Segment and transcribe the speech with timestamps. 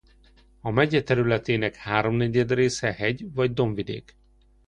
[0.61, 4.15] A megye területének háromnegyed része hegy-vagy dombvidék.